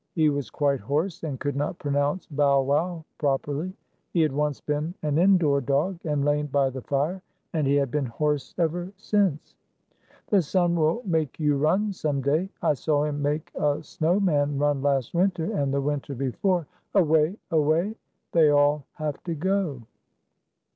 [0.15, 3.71] He was quite hoarse, and could not pronounce," Bow wow," properly.
[4.13, 7.21] He had once been an indoor dog, and lain by the fire,
[7.53, 9.53] and he had been hoarse ever since.
[10.31, 12.49] "The sun will make you run some day.
[12.63, 16.65] I saw him make a snow man run last winter, and the winter before.
[16.95, 17.37] Away!
[17.51, 17.95] Away!
[18.31, 19.83] They all have to go."